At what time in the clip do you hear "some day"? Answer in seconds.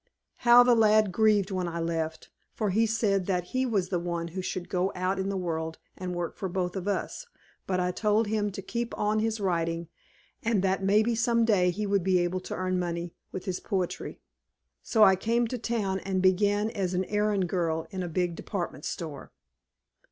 11.13-11.69